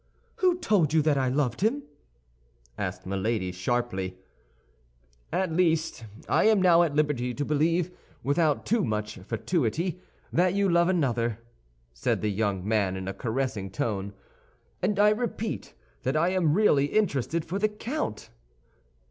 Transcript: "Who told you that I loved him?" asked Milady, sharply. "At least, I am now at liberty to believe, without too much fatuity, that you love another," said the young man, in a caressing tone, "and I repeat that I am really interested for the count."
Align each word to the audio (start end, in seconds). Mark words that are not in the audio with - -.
"Who 0.37 0.57
told 0.57 0.93
you 0.95 1.03
that 1.03 1.19
I 1.19 1.27
loved 1.29 1.61
him?" 1.61 1.83
asked 2.75 3.05
Milady, 3.05 3.51
sharply. 3.51 4.17
"At 5.31 5.51
least, 5.51 6.05
I 6.27 6.45
am 6.45 6.59
now 6.59 6.81
at 6.81 6.95
liberty 6.95 7.35
to 7.35 7.45
believe, 7.45 7.91
without 8.23 8.65
too 8.65 8.83
much 8.83 9.19
fatuity, 9.19 10.01
that 10.33 10.55
you 10.55 10.67
love 10.67 10.89
another," 10.89 11.37
said 11.93 12.21
the 12.23 12.31
young 12.31 12.67
man, 12.67 12.95
in 12.97 13.07
a 13.07 13.13
caressing 13.13 13.69
tone, 13.69 14.13
"and 14.81 14.97
I 14.97 15.09
repeat 15.09 15.75
that 16.01 16.17
I 16.17 16.29
am 16.29 16.55
really 16.55 16.85
interested 16.85 17.45
for 17.45 17.59
the 17.59 17.69
count." 17.69 18.31